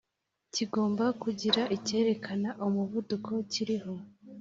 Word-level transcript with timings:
kigomba 0.53 1.05
kugira 1.21 1.61
icyerekana 1.77 2.49
umuvuduko 2.65 3.31
kiriho 3.51 3.93